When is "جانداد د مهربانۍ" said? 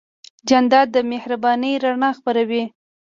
0.47-1.73